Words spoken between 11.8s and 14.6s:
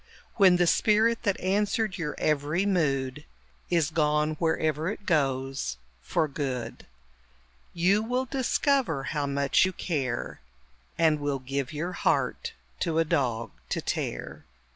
heart to a dog to tear!